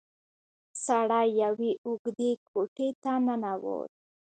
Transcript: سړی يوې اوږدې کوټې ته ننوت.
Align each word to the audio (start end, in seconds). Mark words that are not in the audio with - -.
سړی 0.85 1.27
يوې 1.43 1.71
اوږدې 1.85 2.31
کوټې 2.47 2.89
ته 3.03 3.13
ننوت. 3.25 3.91